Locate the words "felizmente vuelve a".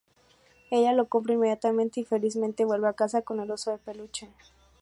2.05-2.93